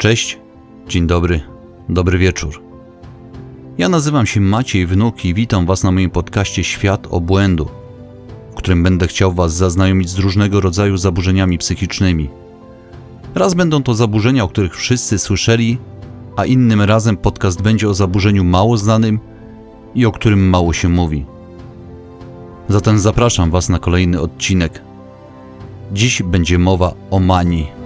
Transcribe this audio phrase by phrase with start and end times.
[0.00, 0.38] Cześć,
[0.88, 1.40] dzień dobry,
[1.88, 2.62] dobry wieczór.
[3.78, 7.68] Ja nazywam się Maciej Wnuk i witam Was na moim podcaście Świat Obłędu,
[8.52, 12.30] w którym będę chciał Was zaznajomić z różnego rodzaju zaburzeniami psychicznymi.
[13.34, 15.78] Raz będą to zaburzenia, o których wszyscy słyszeli,
[16.36, 19.18] a innym razem podcast będzie o zaburzeniu mało znanym
[19.94, 21.26] i o którym mało się mówi.
[22.68, 24.82] Zatem zapraszam Was na kolejny odcinek.
[25.92, 27.79] Dziś będzie mowa o manii.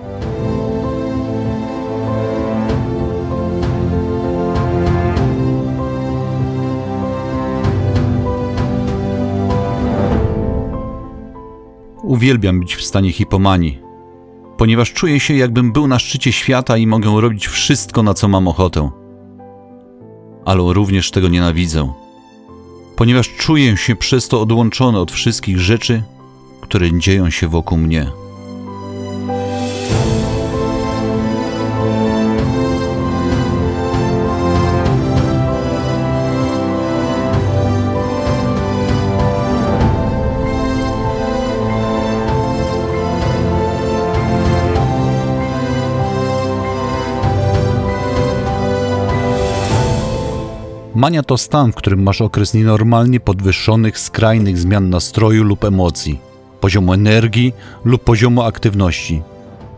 [12.14, 13.78] Uwielbiam być w stanie hipomanii,
[14.56, 18.48] ponieważ czuję się, jakbym był na szczycie świata i mogę robić wszystko, na co mam
[18.48, 18.90] ochotę.
[20.44, 21.92] Ale również tego nienawidzę,
[22.96, 26.02] ponieważ czuję się przez to odłączony od wszystkich rzeczy,
[26.60, 28.10] które dzieją się wokół mnie.
[51.04, 56.20] Mania to stan, w którym masz okres nienormalnie podwyższonych, skrajnych zmian nastroju lub emocji,
[56.60, 57.52] poziomu energii
[57.84, 59.22] lub poziomu aktywności.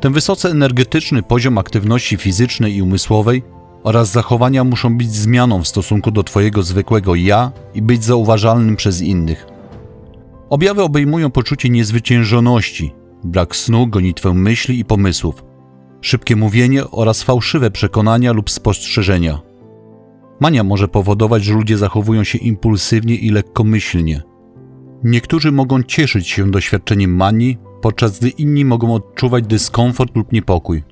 [0.01, 3.43] Ten wysoce energetyczny poziom aktywności fizycznej i umysłowej
[3.83, 9.01] oraz zachowania muszą być zmianą w stosunku do Twojego zwykłego ja i być zauważalnym przez
[9.01, 9.47] innych.
[10.51, 15.45] Objawy obejmują poczucie niezwyciężoności, brak snu, gonitwę myśli i pomysłów,
[16.01, 19.55] szybkie mówienie oraz fałszywe przekonania lub spostrzeżenia.
[20.41, 24.23] Mania może powodować, że ludzie zachowują się impulsywnie i lekkomyślnie.
[25.05, 30.83] Niektórzy mogą cieszyć się doświadczeniem manii, podczas gdy inni mogą odczuwać dyskomfort lub niepokój.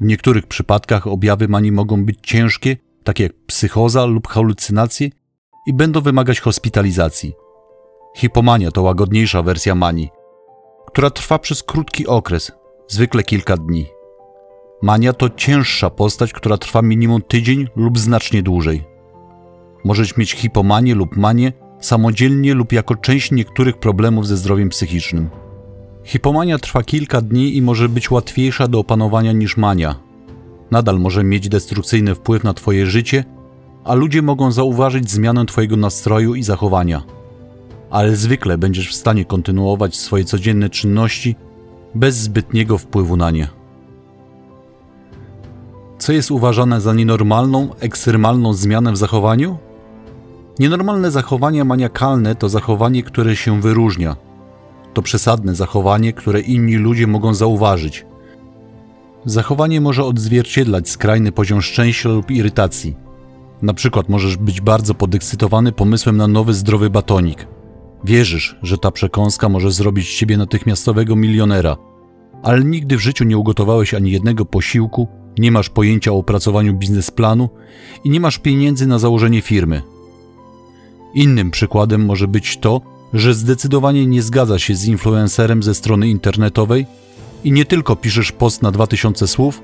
[0.00, 5.10] W niektórych przypadkach objawy manii mogą być ciężkie, takie jak psychoza lub halucynacje,
[5.66, 7.32] i będą wymagać hospitalizacji.
[8.16, 10.10] Hipomania to łagodniejsza wersja manii,
[10.86, 12.52] która trwa przez krótki okres,
[12.88, 13.86] zwykle kilka dni.
[14.82, 18.84] Mania to cięższa postać, która trwa minimum tydzień lub znacznie dłużej.
[19.84, 25.30] Możesz mieć hipomanię lub manię samodzielnie lub jako część niektórych problemów ze zdrowiem psychicznym.
[26.04, 29.94] Hipomania trwa kilka dni i może być łatwiejsza do opanowania niż mania.
[30.70, 33.24] Nadal może mieć destrukcyjny wpływ na Twoje życie,
[33.84, 37.02] a ludzie mogą zauważyć zmianę Twojego nastroju i zachowania.
[37.90, 41.36] Ale zwykle będziesz w stanie kontynuować swoje codzienne czynności
[41.94, 43.61] bez zbytniego wpływu na nie
[46.02, 49.58] co jest uważane za nienormalną, ekstremalną zmianę w zachowaniu?
[50.58, 54.16] Nienormalne zachowanie maniakalne to zachowanie, które się wyróżnia.
[54.94, 58.06] To przesadne zachowanie, które inni ludzie mogą zauważyć.
[59.24, 62.96] Zachowanie może odzwierciedlać skrajny poziom szczęścia lub irytacji.
[63.62, 67.46] Na przykład możesz być bardzo podekscytowany pomysłem na nowy zdrowy batonik.
[68.04, 71.76] Wierzysz, że ta przekąska może zrobić z ciebie natychmiastowego milionera,
[72.42, 77.48] ale nigdy w życiu nie ugotowałeś ani jednego posiłku nie masz pojęcia o opracowaniu biznesplanu
[78.04, 79.82] i nie masz pieniędzy na założenie firmy.
[81.14, 82.80] Innym przykładem może być to,
[83.12, 86.86] że zdecydowanie nie zgadza się z influencerem ze strony internetowej
[87.44, 89.62] i nie tylko piszesz post na 2000 słów,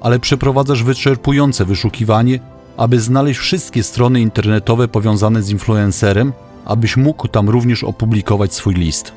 [0.00, 2.40] ale przeprowadzasz wyczerpujące wyszukiwanie,
[2.76, 6.32] aby znaleźć wszystkie strony internetowe powiązane z influencerem,
[6.64, 9.12] abyś mógł tam również opublikować swój list.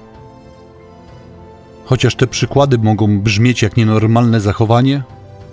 [1.85, 5.03] Chociaż te przykłady mogą brzmieć jak nienormalne zachowanie,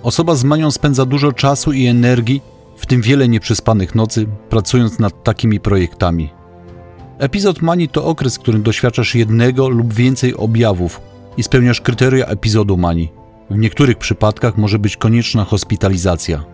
[0.02, 2.42] Osoba z manią spędza dużo czasu i energii,
[2.76, 6.30] w tym wiele nieprzespanych nocy, pracując nad takimi projektami.
[7.18, 11.00] Epizod manii to okres, w którym doświadczasz jednego lub więcej objawów
[11.36, 13.12] i spełniasz kryteria epizodu manii.
[13.50, 16.44] W niektórych przypadkach może być konieczna hospitalizacja.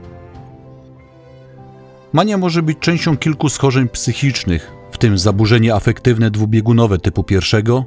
[2.13, 7.85] Mania może być częścią kilku schorzeń psychicznych, w tym zaburzenie afektywne dwubiegunowe typu pierwszego,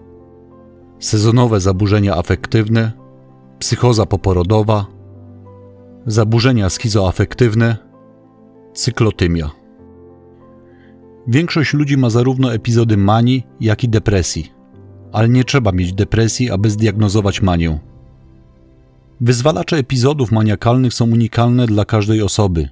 [1.00, 2.92] sezonowe zaburzenia afektywne,
[3.60, 4.97] psychoza poporodowa,
[6.08, 7.78] zaburzenia schizoafektywne,
[8.74, 9.52] cyklotymia.
[11.28, 14.52] Większość ludzi ma zarówno epizody manii, jak i depresji,
[15.12, 17.80] ale nie trzeba mieć depresji, aby zdiagnozować manię.
[19.22, 22.70] Wyzwalacze epizodów maniakalnych są unikalne dla każdej osoby.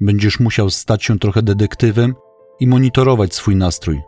[0.00, 2.14] Będziesz musiał stać się trochę detektywem
[2.60, 4.00] i monitorować swój nastrój.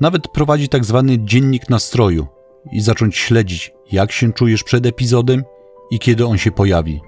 [0.00, 2.26] Nawet prowadzi tak zwany dziennik nastroju
[2.72, 5.42] i zacząć śledzić, jak się czujesz przed epizodem
[5.90, 7.00] i kiedy on się pojawi.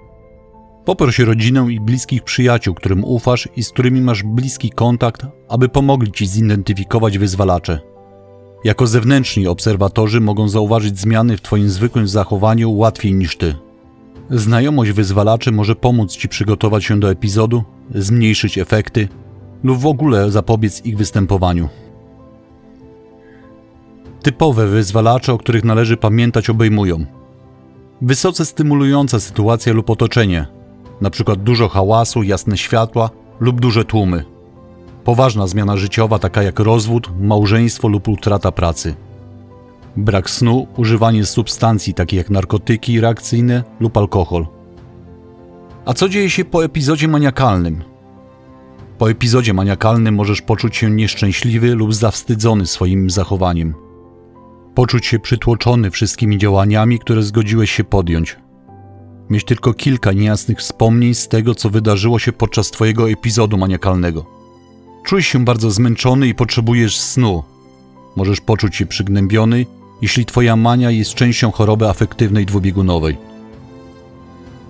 [0.90, 6.12] Poproś rodzinę i bliskich przyjaciół, którym ufasz i z którymi masz bliski kontakt, aby pomogli
[6.12, 7.81] ci zidentyfikować wyzwalacze.
[8.64, 13.54] Jako zewnętrzni obserwatorzy mogą zauważyć zmiany w Twoim zwykłym zachowaniu łatwiej niż Ty.
[14.31, 17.64] Znajomość wyzwalaczy może pomóc Ci przygotować się do epizodu,
[17.94, 19.08] zmniejszyć efekty
[19.64, 21.69] lub w ogóle zapobiec ich występowaniu.
[24.22, 27.06] Typowe wyzwalacze, o których należy pamiętać, obejmują
[28.02, 30.59] wysoce stymulująca sytuacja lub otoczenie,
[31.00, 31.37] np.
[31.37, 33.11] dużo hałasu, jasne światła
[33.41, 34.25] lub duże tłumy.
[35.05, 38.94] Poważna zmiana życiowa, taka jak rozwód, małżeństwo lub utrata pracy.
[39.97, 44.47] Brak snu, używanie substancji takich jak narkotyki reakcyjne lub alkohol.
[45.85, 47.82] A co dzieje się po epizodzie maniakalnym?
[48.99, 53.75] Po epizodzie maniakalnym możesz poczuć się nieszczęśliwy lub zawstydzony swoim zachowaniem.
[54.75, 58.37] Poczuć się przytłoczony wszystkimi działaniami, które zgodziłeś się podjąć.
[59.31, 64.25] Mieć tylko kilka niejasnych wspomnień z tego, co wydarzyło się podczas Twojego epizodu maniakalnego.
[65.05, 67.43] Czujesz się bardzo zmęczony i potrzebujesz snu.
[68.17, 69.67] Możesz poczuć się przygnębiony,
[70.03, 73.17] jeśli Twoja mania jest częścią choroby afektywnej dwubiegunowej.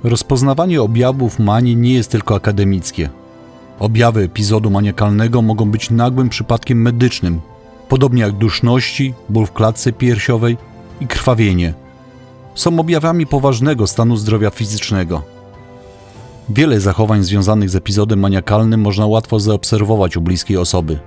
[0.05, 3.11] Rozpoznawanie objawów manii nie jest tylko akademickie.
[3.79, 7.41] Objawy epizodu maniakalnego mogą być nagłym przypadkiem medycznym,
[7.89, 10.57] podobnie jak duszności, ból w klatce piersiowej
[11.01, 11.75] i krwawienie.
[12.61, 15.23] Są objawami poważnego stanu zdrowia fizycznego.
[16.49, 20.99] Wiele zachowań związanych z epizodem maniakalnym można łatwo zaobserwować u bliskiej osoby,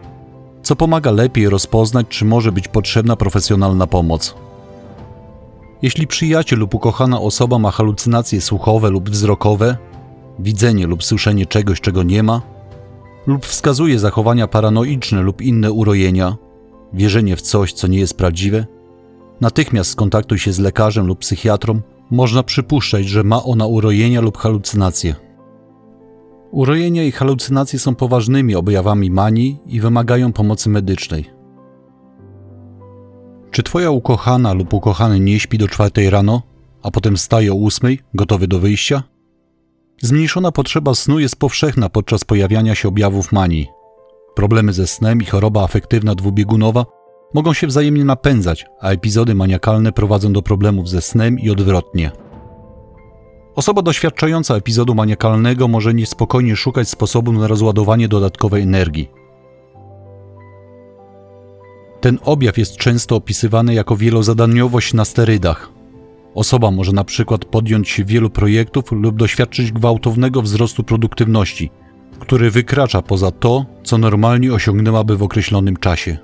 [0.63, 4.35] co pomaga lepiej rozpoznać, czy może być potrzebna profesjonalna pomoc.
[5.81, 9.77] Jeśli przyjaciel lub ukochana osoba ma halucynacje słuchowe lub wzrokowe,
[10.39, 12.41] widzenie lub słyszenie czegoś, czego nie ma,
[13.27, 16.37] lub wskazuje zachowania paranoiczne lub inne urojenia,
[16.93, 18.65] wierzenie w coś, co nie jest prawdziwe,
[19.43, 21.81] natychmiast skontaktuj się z lekarzem lub psychiatrą.
[22.11, 25.15] Można przypuszczać, że ma ona urojenia lub halucynacje.
[26.51, 31.29] Urojenia i halucynacje są poważnymi objawami manii i wymagają pomocy medycznej.
[33.51, 36.41] Czy twoja ukochana lub ukochany nie śpi do czwartej rano,
[36.83, 39.03] a potem wstaje o ósmej, gotowy do wyjścia?
[40.01, 43.67] Zmniejszona potrzeba snu jest powszechna podczas pojawiania się objawów manii.
[44.35, 46.85] Problemy ze snem i choroba afektywna dwubiegunowa
[47.33, 52.11] mogą się wzajemnie napędzać, a epizody maniakalne prowadzą do problemów ze snem i odwrotnie.
[53.55, 59.11] Osoba doświadczająca epizodu maniakalnego może niespokojnie szukać sposobu na rozładowanie dodatkowej energii.
[62.01, 65.69] Ten objaw jest często opisywany jako wielozadaniowość na sterydach.
[66.35, 71.69] Osoba może na przykład podjąć się wielu projektów lub doświadczyć gwałtownego wzrostu produktywności–
[72.23, 76.17] który wykracza poza to, co normalnie osiągnęłaby w określonym czasie.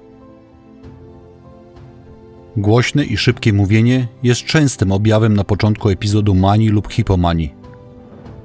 [2.59, 7.53] Głośne i szybkie mówienie jest częstym objawem na początku epizodu manii lub hipomanii.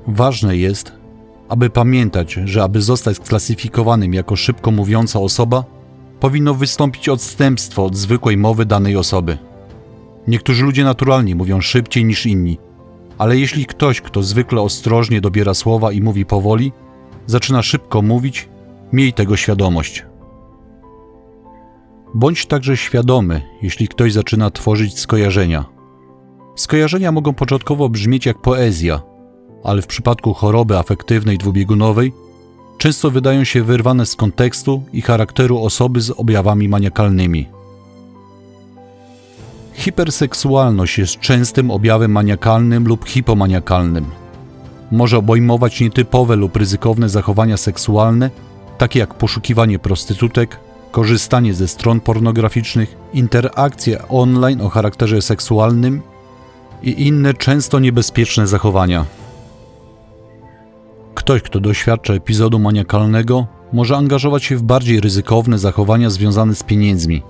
[0.07, 0.93] Ważne jest,
[1.49, 5.65] aby pamiętać, że aby zostać sklasyfikowanym jako szybko mówiąca osoba,
[6.21, 9.39] powinno wystąpić odstępstwo od zwykłej mowy danej osoby.
[10.29, 12.59] Niektórzy ludzie naturalnie mówią szybciej niż inni,
[13.19, 16.73] ale jeśli ktoś, kto zwykle ostrożnie dobiera słowa i mówi powoli,
[17.27, 18.49] zaczyna szybko mówić,
[18.93, 20.05] miej tego świadomość.
[22.15, 25.65] Bądź także świadomy, jeśli ktoś zaczyna tworzyć skojarzenia.
[26.57, 29.03] Skojarzenia mogą początkowo brzmieć jak poezja,
[29.65, 32.13] ale w przypadku choroby afektywnej dwubiegunowej
[32.79, 37.49] często wydają się wyrwane z kontekstu i charakteru osoby z objawami maniakalnymi.
[39.73, 44.05] Hiperseksualność jest częstym objawem maniakalnym lub hipomaniakalnym
[44.95, 48.31] może obejmować nietypowe lub ryzykowne zachowania seksualne,
[48.79, 50.61] takie jak poszukiwanie prostytutek,
[50.95, 56.03] korzystanie ze stron pornograficznych, interakcje online o charakterze seksualnym
[56.83, 59.05] i inne często niebezpieczne zachowania.
[61.15, 67.23] Ktoś, kto doświadcza epizodu maniakalnego, może angażować się w bardziej ryzykowne zachowania związane z pieniędzmi,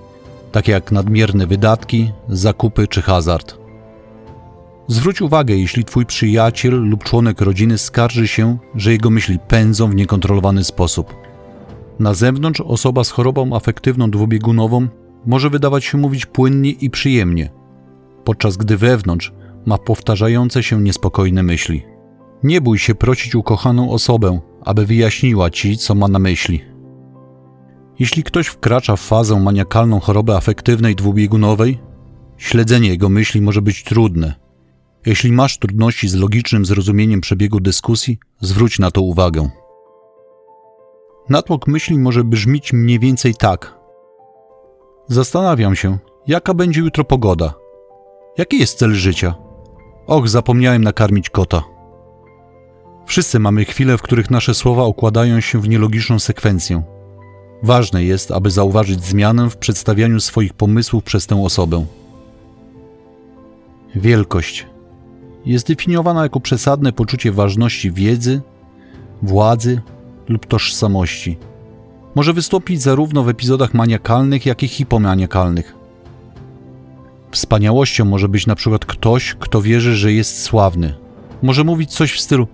[0.51, 3.57] takie jak nadmierne wydatki, zakupy czy hazard.
[4.87, 9.95] Zwróć uwagę, jeśli twój przyjaciel lub członek rodziny skarży się, że jego myśli pędzą w
[9.95, 11.24] niekontrolowany sposób.
[11.99, 14.87] Na zewnątrz osoba z chorobą afektywną dwubiegunową
[15.25, 17.49] może wydawać się mówić płynnie i przyjemnie,
[18.23, 19.33] podczas gdy wewnątrz
[19.65, 21.83] ma powtarzające się niespokojne myśli.
[22.43, 26.61] Nie bój się prosić ukochaną osobę, aby wyjaśniła ci, co ma na myśli.
[27.99, 31.79] Jeśli ktoś wkracza w fazę maniakalną choroby afektywnej dwubiegunowej,
[32.37, 34.33] śledzenie jego myśli może być trudne–
[35.05, 39.49] jeśli masz trudności z logicznym zrozumieniem przebiegu dyskusji, zwróć na to uwagę.
[41.29, 43.79] Natłok myśli może brzmieć mniej więcej tak.
[45.07, 47.53] Zastanawiam się, jaka będzie jutro pogoda.
[48.37, 49.35] Jaki jest cel życia?
[50.07, 51.63] Och, zapomniałem nakarmić kota.
[53.05, 56.83] Wszyscy mamy chwile, w których nasze słowa układają się w nielogiczną sekwencję.
[57.63, 61.85] Ważne jest, aby zauważyć zmianę w przedstawianiu swoich pomysłów przez tę osobę.
[63.95, 64.65] Wielkość
[65.45, 68.41] jest definiowana jako przesadne poczucie ważności wiedzy,
[69.21, 69.81] władzy
[70.29, 71.37] lub tożsamości.
[72.15, 75.75] Może wystąpić zarówno w epizodach maniakalnych, jak i hipomaniakalnych.
[77.31, 80.93] Wspaniałością może być na przykład ktoś, kto wierzy, że jest sławny.
[81.43, 82.47] Może mówić coś w stylu: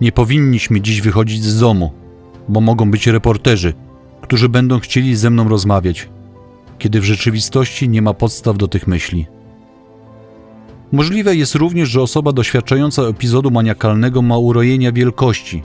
[0.00, 1.92] Nie powinniśmy dziś wychodzić z domu,
[2.48, 3.74] bo mogą być reporterzy,
[4.20, 6.08] którzy będą chcieli ze mną rozmawiać,
[6.78, 9.26] kiedy w rzeczywistości nie ma podstaw do tych myśli.
[10.92, 15.62] Możliwe jest również, że osoba doświadczająca epizodu maniakalnego ma urojenia wielkości.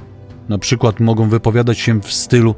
[0.49, 2.55] Na przykład mogą wypowiadać się w stylu: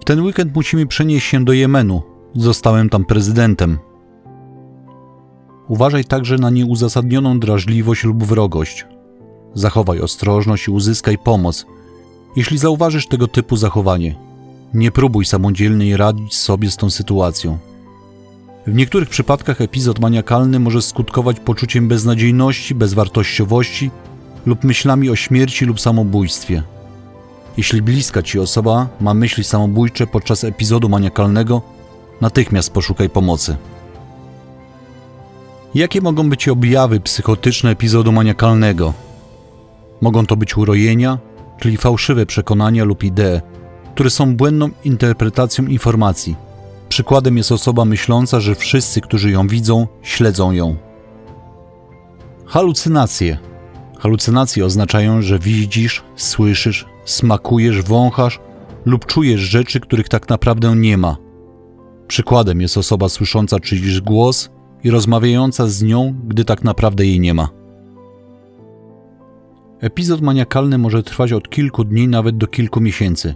[0.00, 2.02] W ten weekend musimy przenieść się do Jemenu,
[2.34, 3.78] zostałem tam prezydentem.
[5.68, 8.86] Uważaj także na nieuzasadnioną drażliwość lub wrogość.
[9.54, 11.66] Zachowaj ostrożność i uzyskaj pomoc,
[12.36, 14.16] jeśli zauważysz tego typu zachowanie.
[14.74, 17.58] Nie próbuj samodzielnie radzić sobie z tą sytuacją.
[18.66, 23.90] W niektórych przypadkach epizod maniakalny może skutkować poczuciem beznadziejności, bezwartościowości
[24.46, 26.62] lub myślami o śmierci lub samobójstwie.
[27.56, 31.62] Jeśli bliska ci osoba ma myśli samobójcze podczas epizodu maniakalnego,
[32.20, 33.56] natychmiast poszukaj pomocy.
[35.74, 38.94] Jakie mogą być objawy psychotyczne epizodu maniakalnego?
[40.00, 41.18] Mogą to być urojenia,
[41.60, 43.40] czyli fałszywe przekonania lub idee,
[43.94, 46.36] które są błędną interpretacją informacji.
[46.88, 50.76] Przykładem jest osoba myśląca, że wszyscy, którzy ją widzą, śledzą ją.
[52.46, 53.38] Halucynacje.
[53.98, 58.40] Halucynacje oznaczają, że widzisz, słyszysz, smakujesz, wąchasz
[58.84, 61.16] lub czujesz rzeczy, których tak naprawdę nie ma.
[62.08, 64.50] Przykładem jest osoba słysząca czyjś głos
[64.84, 67.48] i rozmawiająca z nią, gdy tak naprawdę jej nie ma.
[69.80, 73.34] Epizod maniakalny może trwać od kilku dni nawet do kilku miesięcy.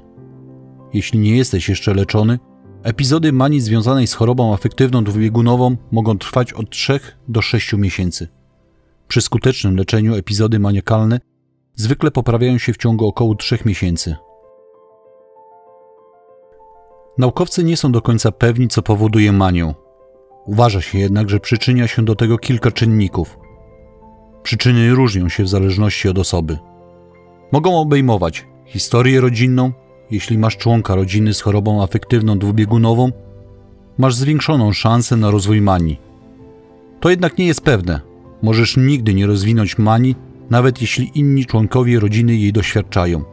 [0.95, 2.39] Jeśli nie jesteś jeszcze leczony,
[2.83, 8.29] epizody manii związanej z chorobą afektywną dwubiegunową mogą trwać od 3 do 6 miesięcy.
[9.09, 11.21] Przy skutecznym leczeniu epizody maniakalne
[11.75, 14.17] zwykle poprawiają się w ciągu około 3 miesięcy.
[17.19, 19.75] Naukowcy nie są do końca pewni, co powoduje manię.
[20.47, 23.39] Uważa się jednak, że przyczynia się do tego kilka czynników.
[24.43, 26.59] Przyczyny różnią się w zależności od osoby.
[27.53, 29.73] Mogą obejmować historię rodzinną,
[30.11, 33.13] jeśli masz członka rodziny z chorobą afektywną dwubiegunową,
[33.99, 36.01] masz zwiększoną szansę na rozwój manii.
[37.01, 38.01] To jednak nie jest pewne.
[38.43, 40.17] Możesz nigdy nie rozwinąć manii,
[40.51, 43.25] nawet jeśli inni członkowie rodziny jej doświadczają.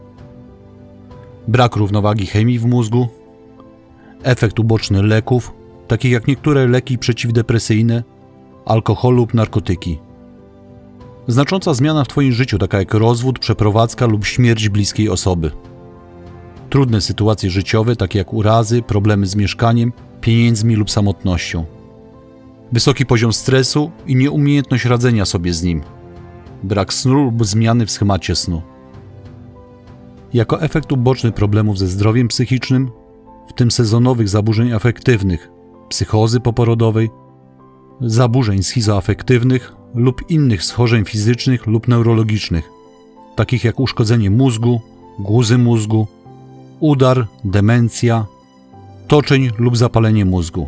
[1.48, 3.08] Brak równowagi chemii w mózgu,
[4.24, 5.54] efekt uboczny leków,
[5.88, 8.04] takich jak niektóre leki przeciwdepresyjne,
[8.66, 10.00] alkohol lub narkotyki.
[11.28, 15.52] Znacząca zmiana w Twoim życiu, taka jak rozwód, przeprowadzka lub śmierć bliskiej osoby.
[16.70, 21.66] Trudne sytuacje życiowe, takie jak urazy, problemy z mieszkaniem, pieniędzmi lub samotnością.
[22.72, 25.82] Wysoki poziom stresu i nieumiejętność radzenia sobie z nim.
[26.64, 28.62] Brak snu lub zmiany w schemacie snu.
[30.34, 32.92] Jako efekt uboczny problemów ze zdrowiem psychicznym,
[33.50, 35.50] w tym sezonowych zaburzeń afektywnych,
[35.90, 37.10] psychozy poporodowej,
[38.02, 42.70] zaburzeń schizoafektywnych lub innych schorzeń fizycznych lub neurologicznych,
[43.36, 44.82] takich jak uszkodzenie mózgu,
[45.20, 46.08] guzy mózgu,
[46.80, 48.26] udar, demencja,
[49.08, 50.68] toczeń lub zapalenie mózgu.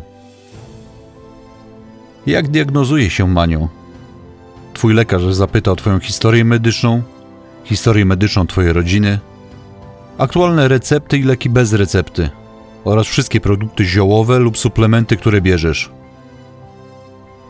[2.26, 3.68] Jak diagnozuje się manią?
[4.80, 7.02] Twój lekarz zapyta o Twoją historię medyczną,
[7.64, 9.18] historię medyczną Twojej rodziny,
[10.18, 12.30] aktualne recepty i leki bez recepty
[12.84, 15.90] oraz wszystkie produkty ziołowe lub suplementy, które bierzesz.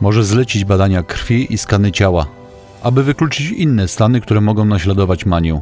[0.01, 2.27] Może zlecić badania krwi i skany ciała,
[2.83, 5.61] aby wykluczyć inne stany, które mogą naśladować manię.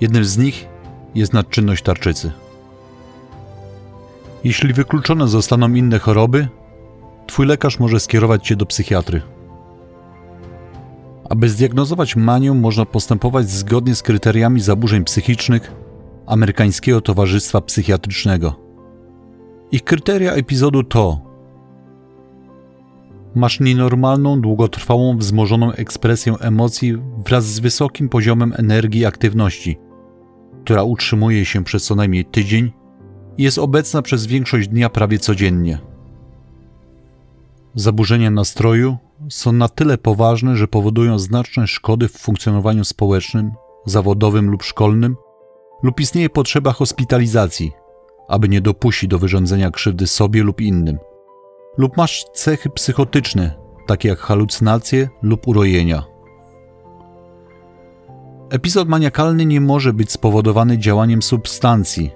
[0.00, 0.66] Jednym z nich
[1.14, 2.32] jest nadczynność tarczycy.
[4.44, 6.48] Jeśli wykluczone zostaną inne choroby,
[7.26, 9.35] Twój lekarz może skierować Cię do psychiatry.
[11.30, 15.72] Aby zdiagnozować manię, można postępować zgodnie z kryteriami zaburzeń psychicznych
[16.26, 18.54] Amerykańskiego Towarzystwa Psychiatrycznego.
[19.72, 21.26] Ich kryteria epizodu to
[23.34, 29.78] Masz nienormalną, długotrwałą, wzmożoną ekspresję emocji wraz z wysokim poziomem energii i aktywności,
[30.64, 32.72] która utrzymuje się przez co najmniej tydzień
[33.38, 35.78] i jest obecna przez większość dnia prawie codziennie.
[37.74, 38.96] Zaburzenia nastroju
[39.30, 43.52] są na tyle poważne, że powodują znaczne szkody w funkcjonowaniu społecznym,
[43.86, 45.16] zawodowym lub szkolnym,
[45.82, 47.72] lub istnieje potrzeba hospitalizacji,
[48.28, 50.98] aby nie dopuścić do wyrządzenia krzywdy sobie lub innym.
[51.78, 53.54] Lub masz cechy psychotyczne,
[53.86, 56.04] takie jak halucynacje lub urojenia.
[58.50, 62.10] Epizod maniakalny nie może być spowodowany działaniem substancji,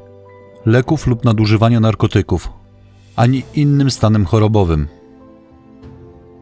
[0.67, 2.49] leków lub nadużywania narkotyków,
[3.17, 5.00] ani innym stanem chorobowym.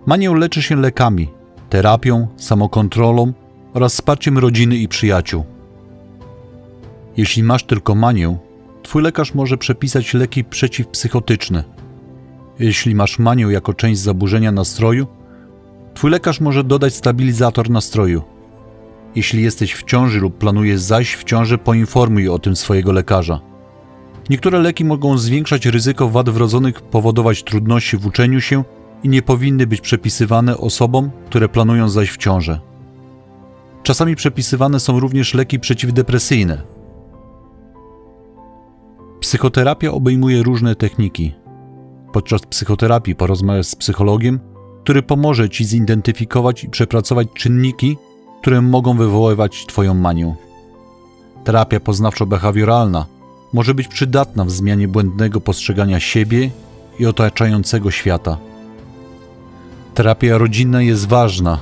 [0.09, 1.29] Manię leczy się lekami,
[1.71, 3.33] terapią, samokontrolą
[3.75, 5.45] oraz wsparciem rodziny i przyjaciół.
[7.17, 8.39] Jeśli masz tylko manię,
[8.83, 11.65] twój lekarz może przepisać leki przeciwpsychotyczne.
[12.59, 15.07] Jeśli masz manię jako część zaburzenia nastroju,
[15.95, 18.23] twój lekarz może dodać stabilizator nastroju.
[19.15, 23.41] Jeśli jesteś w ciąży lub planujesz zajść w ciążę, poinformuj o tym swojego lekarza.
[24.31, 28.65] Niektóre leki mogą zwiększać ryzyko wad wrodzonych, powodować trudności w uczeniu się
[29.03, 32.61] i nie powinny być przepisywane osobom, które planują zajść w ciążę.
[33.83, 36.63] Czasami przepisywane są również leki przeciwdepresyjne.
[39.21, 41.35] Psychoterapia obejmuje różne techniki.
[42.13, 44.41] Podczas psychoterapii porozmawiasz z psychologiem,
[44.83, 47.97] który pomoże ci zidentyfikować i przepracować czynniki,
[48.41, 50.35] które mogą wywoływać Twoją manię.
[51.45, 53.05] Terapia poznawczo-behawioralna
[53.53, 56.51] może być przydatna w zmianie błędnego postrzegania siebie
[56.99, 58.39] i otaczającego świata.
[59.99, 61.59] Terapia rodzinna jest ważna,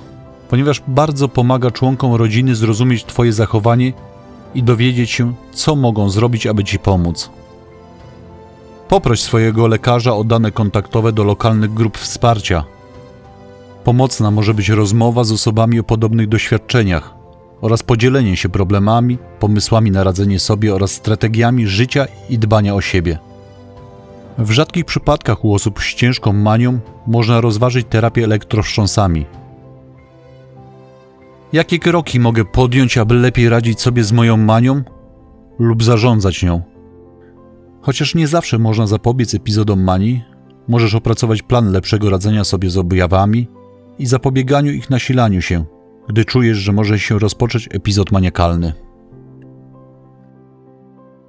[0.49, 3.93] ponieważ bardzo pomaga członkom rodziny zrozumieć Twoje zachowanie
[4.55, 7.31] i dowiedzieć się, co mogą zrobić, aby Ci pomóc.
[8.88, 12.64] Poproś swojego lekarza o dane kontaktowe do lokalnych grup wsparcia.
[13.85, 17.14] Pomocna może być rozmowa z osobami o podobnych doświadczeniach
[17.61, 23.19] oraz podzielenie się problemami, pomysłami na radzenie sobie oraz strategiami życia i dbania o siebie.
[24.38, 29.26] W rzadkich przypadkach u osób z ciężką manią można rozważyć terapię elektrowstrząsami.
[31.52, 34.83] Jakie kroki mogę podjąć, aby lepiej radzić sobie z moją manią
[35.59, 36.62] lub zarządzać nią?
[37.81, 40.25] Chociaż nie zawsze można zapobiec epizodom manii,
[40.69, 43.49] możesz opracować plan lepszego radzenia sobie z objawami
[43.99, 45.64] i zapobieganiu ich nasilaniu się,
[46.09, 48.72] gdy czujesz, że może się rozpocząć epizod maniakalny.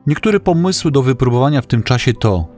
[0.07, 2.56] Niektóre pomysły do wypróbowania w tym czasie to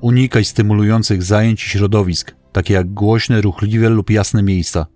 [0.00, 4.86] unikaj stymulujących zajęć i środowisk, takie jak głośne, ruchliwe lub jasne miejsca.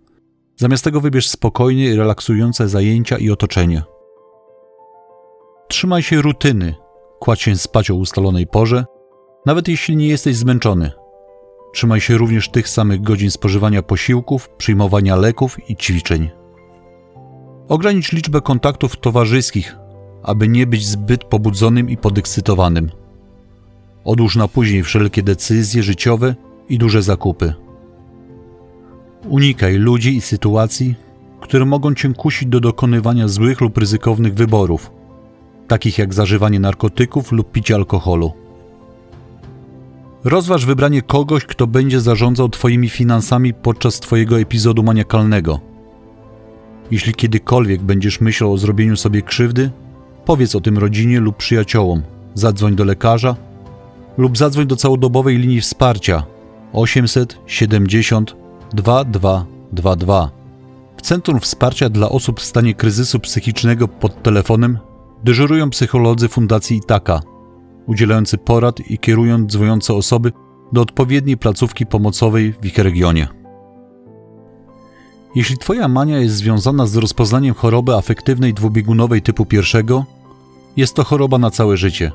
[0.57, 3.83] Zamiast tego wybierz spokojnie i relaksujące zajęcia i otoczenie.
[5.69, 6.75] Trzymaj się rutyny,
[7.21, 8.85] kładź się spać o ustalonej porze,
[9.47, 10.93] nawet jeśli nie jesteś zmęczony.
[11.75, 16.31] Trzymaj się również tych samych godzin spożywania posiłków, przyjmowania leków i ćwiczeń.
[17.69, 19.77] Ogranicz liczbę kontaktów towarzyskich,
[20.23, 22.91] aby nie być zbyt pobudzonym i podekscytowanym.
[24.05, 26.35] Odłóż na później wszelkie decyzje życiowe
[26.69, 27.55] i duże zakupy.
[29.29, 30.95] Unikaj ludzi i sytuacji,
[31.41, 34.91] które mogą cię kusić do dokonywania złych lub ryzykownych wyborów,
[35.69, 38.33] takich jak zażywanie narkotyków lub picie alkoholu.
[40.25, 45.61] Rozważ wybranie kogoś, kto będzie zarządzał Twoimi finansami podczas Twojego epizodu maniakalnego.
[46.91, 49.71] Jeśli kiedykolwiek będziesz myślał o zrobieniu sobie krzywdy,
[50.25, 52.03] powiedz o tym rodzinie lub przyjaciołom,
[52.35, 53.37] zadzwoń do lekarza
[54.19, 56.23] lub zadzwoń do całodobowej linii wsparcia
[56.73, 58.37] 870
[58.73, 60.31] 2222.
[60.97, 64.79] W Centrum Wsparcia dla Osób w stanie kryzysu psychicznego pod telefonem
[65.25, 67.21] dyżurują psycholodzy Fundacji Itaka,
[67.87, 70.33] udzielający porad i kierując dzwoniące osoby
[70.73, 73.29] do odpowiedniej placówki pomocowej w ich regionie.
[75.35, 80.05] Jeśli Twoja mania jest związana z rozpoznaniem choroby afektywnej dwubiegunowej typu pierwszego,
[80.77, 82.13] jest to choroba na całe życie.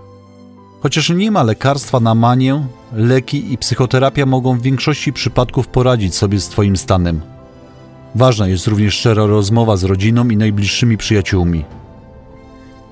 [0.81, 6.39] Chociaż nie ma lekarstwa na manię, leki i psychoterapia mogą w większości przypadków poradzić sobie
[6.39, 7.21] z Twoim stanem.
[8.15, 11.65] Ważna jest również szczera rozmowa z rodziną i najbliższymi przyjaciółmi.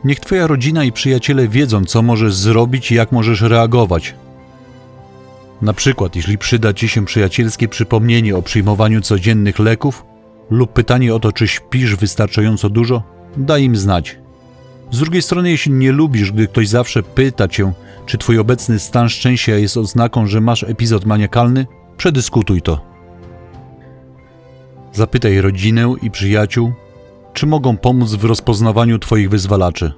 [0.04, 4.15] Niech Twoja rodzina i przyjaciele wiedzą, co możesz zrobić i jak możesz reagować.
[5.62, 10.06] Na przykład, jeśli przyda Ci się przyjacielskie przypomnienie o przyjmowaniu codziennych leków
[10.50, 13.04] lub pytanie o to, czy śpisz wystarczająco dużo,
[13.38, 14.17] daj im znać.
[14.91, 17.73] Z drugiej strony, jeśli nie lubisz, gdy ktoś zawsze pyta cię,
[18.06, 21.65] czy twój obecny stan szczęścia jest oznaką, że masz epizod maniakalny,
[21.97, 22.82] przedyskutuj to.
[24.93, 26.71] Zapytaj rodzinę i przyjaciół,
[27.34, 29.93] czy mogą pomóc w rozpoznawaniu twoich wyzwalaczy.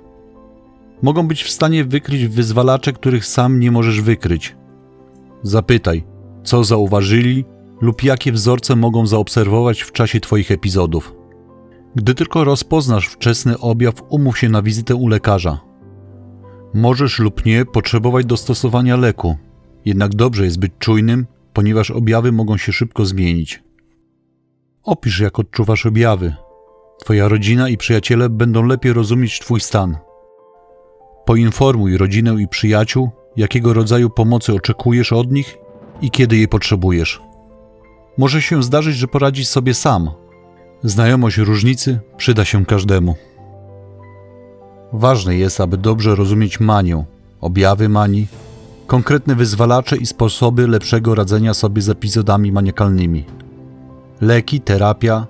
[1.01, 4.55] Mogą być w stanie wykryć wyzwalacze, których sam nie możesz wykryć.
[5.43, 6.03] Zapytaj,
[6.43, 7.45] co zauważyli
[7.81, 11.18] lub jakie wzorce mogą zaobserwować w czasie twoich epizodów.
[11.95, 15.59] Gdy tylko rozpoznasz wczesny objaw, umów się na wizytę u lekarza.
[16.73, 19.37] Możesz lub nie potrzebować dostosowania leku,
[19.85, 23.63] jednak dobrze jest być czujnym, ponieważ objawy mogą się szybko zmienić.
[24.83, 26.35] Opisz, jak odczuwasz objawy.
[27.03, 29.97] Twoja rodzina i przyjaciele będą lepiej rozumieć Twój stan.
[31.25, 35.57] Poinformuj rodzinę i przyjaciół, jakiego rodzaju pomocy oczekujesz od nich
[36.01, 37.21] i kiedy jej potrzebujesz.
[38.17, 40.09] Może się zdarzyć, że poradzisz sobie sam,
[40.83, 43.15] Znajomość różnicy przyda się każdemu.
[44.93, 47.05] Ważne jest, aby dobrze rozumieć manię,
[47.41, 48.27] objawy manii,
[48.87, 53.25] konkretne wyzwalacze i sposoby lepszego radzenia sobie z epizodami maniakalnymi.
[54.21, 55.27] Leki, terapia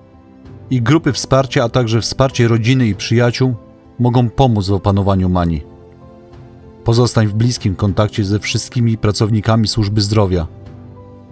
[0.69, 3.55] I grupy wsparcia, a także wsparcie rodziny i przyjaciół
[3.99, 5.63] mogą pomóc w opanowaniu manii.
[6.83, 10.47] Pozostań w bliskim kontakcie ze wszystkimi pracownikami służby zdrowia,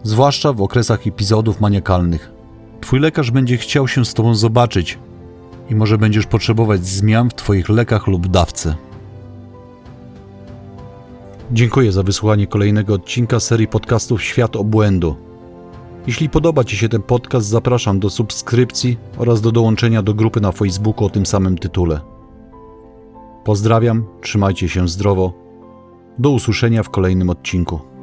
[0.03, 2.36] zwłaszcza w okresach epizodów maniakalnych.
[2.87, 4.99] Twój lekarz będzie chciał się z Tobą zobaczyć
[5.69, 8.75] i może będziesz potrzebować zmian w Twoich lekach lub dawce.
[11.51, 15.15] Dziękuję za wysłuchanie kolejnego odcinka serii podcastów Świat Obłędu.
[16.07, 20.51] Jeśli podoba Ci się ten podcast, zapraszam do subskrypcji oraz do dołączenia do grupy na
[20.51, 21.99] Facebooku o tym samym tytule.
[23.43, 25.33] Pozdrawiam, trzymajcie się zdrowo.
[26.19, 27.96] Do usłyszenia w kolejnym odcinku.